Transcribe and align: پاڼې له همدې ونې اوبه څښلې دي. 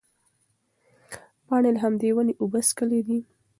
پاڼې 1.47 1.71
له 1.75 1.79
همدې 1.83 2.09
ونې 2.13 2.33
اوبه 2.41 2.59
څښلې 2.67 2.99
دي. 3.07 3.19